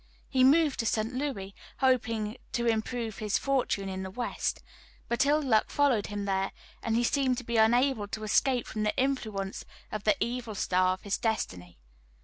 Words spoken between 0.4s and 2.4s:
moved to St. Louis, hoping